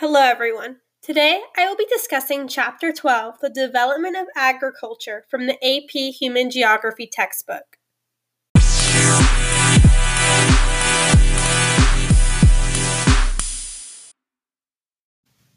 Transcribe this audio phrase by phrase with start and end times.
[0.00, 0.76] Hello, everyone.
[1.00, 6.50] Today I will be discussing Chapter 12, The Development of Agriculture, from the AP Human
[6.50, 7.78] Geography textbook.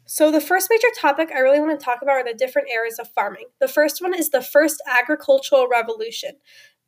[0.06, 2.98] So, the first major topic I really want to talk about are the different eras
[2.98, 3.48] of farming.
[3.60, 6.38] The first one is the first agricultural revolution.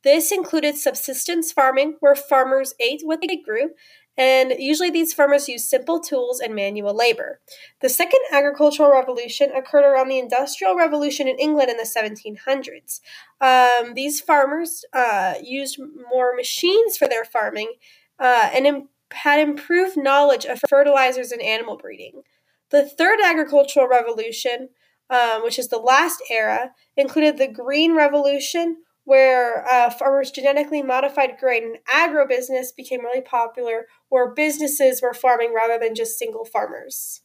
[0.04, 3.70] This included subsistence farming, where farmers ate what they grew,
[4.16, 7.40] and usually these farmers used simple tools and manual labor.
[7.80, 13.00] The second agricultural revolution occurred around the Industrial Revolution in England in the 1700s.
[13.40, 15.78] Um, these farmers uh, used
[16.10, 17.72] more machines for their farming
[18.18, 22.22] uh, and Im- had improved knowledge of fertilizers and animal breeding.
[22.70, 24.70] The third agricultural revolution,
[25.08, 31.36] um, which is the last era, included the Green Revolution, where uh, farmers genetically modified
[31.38, 37.22] grain and agribusiness became really popular, where businesses were farming rather than just single farmers.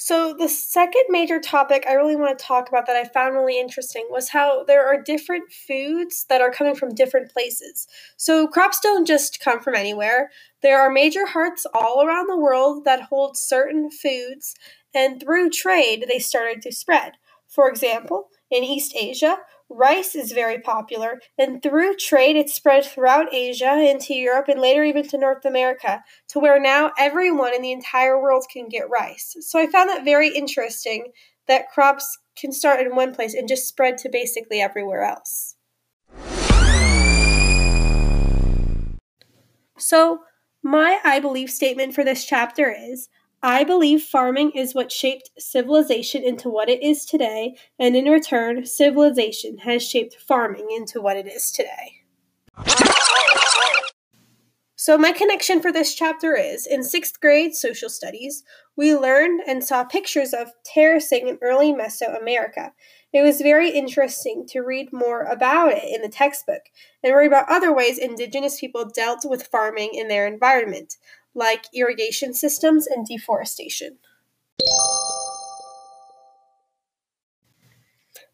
[0.00, 3.58] So, the second major topic I really want to talk about that I found really
[3.58, 7.88] interesting was how there are different foods that are coming from different places.
[8.16, 10.30] So, crops don't just come from anywhere.
[10.62, 14.54] There are major hearts all around the world that hold certain foods,
[14.94, 17.14] and through trade, they started to spread.
[17.48, 19.38] For example, in East Asia,
[19.70, 24.84] rice is very popular, and through trade it spread throughout Asia into Europe and later
[24.84, 29.34] even to North America, to where now everyone in the entire world can get rice.
[29.40, 31.12] So I found that very interesting
[31.46, 35.56] that crops can start in one place and just spread to basically everywhere else.
[39.78, 40.20] So,
[40.62, 43.08] my I believe statement for this chapter is
[43.42, 48.66] I believe farming is what shaped civilization into what it is today, and in return,
[48.66, 52.02] civilization has shaped farming into what it is today.
[54.74, 58.42] So, my connection for this chapter is in sixth grade social studies,
[58.74, 62.70] we learned and saw pictures of terracing in early Mesoamerica.
[63.12, 66.62] It was very interesting to read more about it in the textbook
[67.02, 70.96] and read about other ways indigenous people dealt with farming in their environment
[71.34, 73.98] like irrigation systems and deforestation.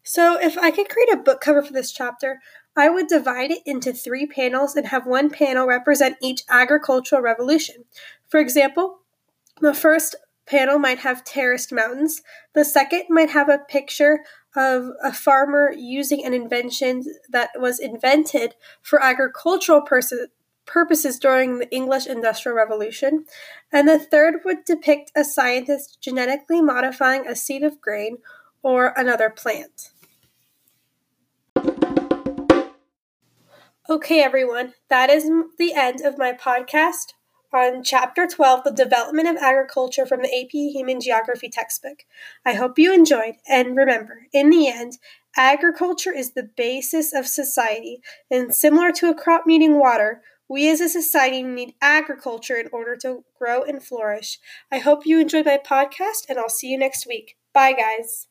[0.03, 2.39] So, if I could create a book cover for this chapter,
[2.75, 7.85] I would divide it into three panels and have one panel represent each agricultural revolution.
[8.27, 8.99] For example,
[9.61, 12.21] the first panel might have terraced mountains,
[12.53, 14.19] the second might have a picture
[14.55, 20.13] of a farmer using an invention that was invented for agricultural pers-
[20.65, 23.25] purposes during the English Industrial Revolution,
[23.71, 28.17] and the third would depict a scientist genetically modifying a seed of grain
[28.63, 29.91] or another plant.
[33.87, 37.13] Okay, everyone, that is the end of my podcast
[37.53, 41.99] on Chapter 12, The Development of Agriculture from the AP Human Geography textbook.
[42.43, 44.97] I hope you enjoyed, and remember, in the end,
[45.37, 50.81] agriculture is the basis of society, and similar to a crop needing water, we as
[50.81, 54.39] a society need agriculture in order to grow and flourish.
[54.71, 57.37] I hope you enjoyed my podcast, and I'll see you next week.
[57.53, 58.27] Bye, guys.